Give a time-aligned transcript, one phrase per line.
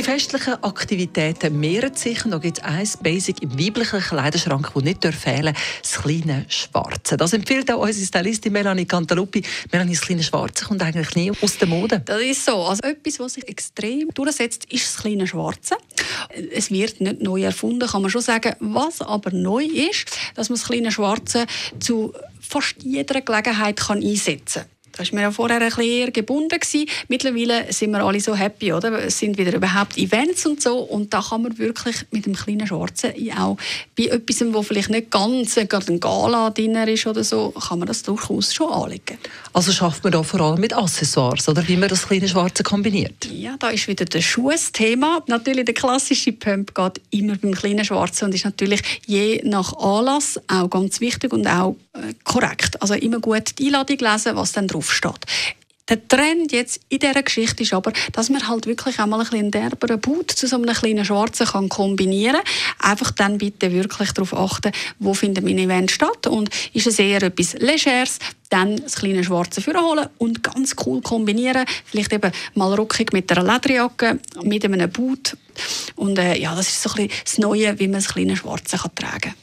[0.00, 4.82] Die festlichen Aktivitäten mehren sich und da gibt es ein Basic im weiblichen Kleiderschrank, das
[4.82, 7.18] nicht fehlen darf, das kleine Schwarze.
[7.18, 9.42] Das empfiehlt auch unsere Stylistin Melanie Cantaluppi.
[9.70, 12.00] Melanie, das kleine Schwarze kommt eigentlich nie aus der Mode.
[12.02, 12.62] Das ist so.
[12.62, 15.76] Also etwas, was sich extrem durchsetzt, ist das kleine Schwarze.
[16.50, 18.54] Es wird nicht neu erfunden, kann man schon sagen.
[18.58, 21.44] Was aber neu ist, dass man das kleine Schwarze
[21.78, 24.79] zu fast jeder Gelegenheit kann einsetzen kann.
[25.00, 26.58] Das war mir ja vorher ein bisschen eher gebunden.
[26.60, 26.86] Gewesen.
[27.08, 29.04] Mittlerweile sind wir alle so happy, oder?
[29.04, 30.78] Es sind wieder überhaupt Events und so.
[30.78, 33.56] Und da kann man wirklich mit dem kleinen Schwarzen auch
[33.96, 37.88] bei etwas, wo vielleicht nicht ganz gerade ein Gala drin ist oder so, kann man
[37.88, 39.18] das durchaus schon anlegen.
[39.52, 43.28] Also schafft man da vor allem mit Accessoires, oder wie man das kleine Schwarze kombiniert?
[43.32, 45.22] Ja, da ist wieder das Schuhthema.
[45.26, 50.40] Natürlich, der klassische Pump geht immer beim kleinen Schwarzen und ist natürlich je nach Anlass
[50.46, 51.89] auch ganz wichtig und auch äh,
[52.24, 52.80] korrekt.
[52.80, 55.26] Also immer gut die Einladung lesen, was dann drauf steht.
[55.90, 59.50] Der Trend jetzt in dieser Geschichte ist aber, dass man halt wirklich einmal ein bisschen
[59.50, 62.40] derberen Boot zu so einem kleinen Schwarzen kann kombinieren
[62.78, 62.90] kann.
[62.92, 67.24] Einfach dann bitte wirklich darauf achten, wo findet mein Event statt und ist es eher
[67.24, 71.64] etwas Legeres, dann das kleine Schwarze holen und ganz cool kombinieren.
[71.84, 75.36] Vielleicht eben mal rockig mit einer Lederjacke, mit einem Boot.
[75.96, 78.76] Und äh, ja, das ist so ein bisschen das Neue, wie man das kleine Schwarze
[78.76, 79.34] kann tragen kann.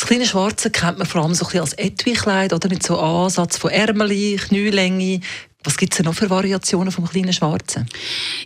[0.00, 2.98] Das kleine Schwarze kennt man vor allem so ein bisschen als Etui-Kleid oder mit so
[2.98, 5.20] Ansatz von Ärmeli, Knielänge.
[5.62, 7.86] Was gibt es noch für Variationen vom kleinen Schwarzen?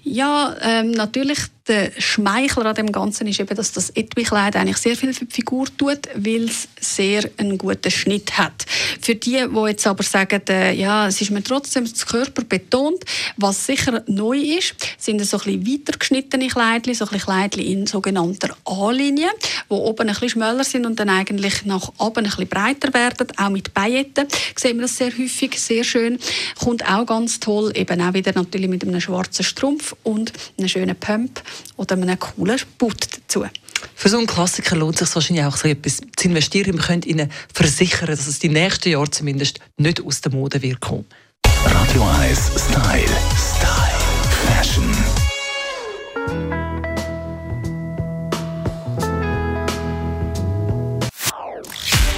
[0.03, 4.97] Ja, ähm, natürlich der Schmeichler an dem Ganzen ist eben, dass das Etui-Kleid eigentlich sehr
[4.97, 8.67] viel für die Figur tut, weil es sehr einen guten Schnitt hat.
[9.01, 13.05] Für die, die jetzt aber sagen, äh, ja, es ist mir trotzdem das Körper betont,
[13.37, 17.63] was sicher neu ist, sind so ein bisschen weiter geschnittene Kleidchen, so ein bisschen Kleidchen
[17.63, 19.31] in sogenannter A-Linie,
[19.71, 23.27] die oben ein bisschen schmäler sind und dann eigentlich nach oben ein bisschen breiter werden,
[23.37, 24.27] auch mit Pailletten.
[24.57, 26.19] Sehen wir das sehr häufig, sehr schön.
[26.59, 30.97] Kommt auch ganz toll, eben auch wieder natürlich mit einem schwarzen Strumpf und einem schönen
[30.97, 31.43] Pump
[31.77, 33.45] oder einem coolen Boot dazu.
[33.95, 36.77] Für so einen Klassiker lohnt es sich wahrscheinlich auch so etwas zu investieren.
[36.77, 40.81] Man könnte ihnen versichern, dass es die nächsten Jahre zumindest nicht aus der Mode wird
[40.81, 41.05] kommen.
[41.65, 43.09] Radio 1 Style.
[43.37, 44.04] Style.